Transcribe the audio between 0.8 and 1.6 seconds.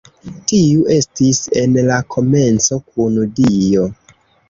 estis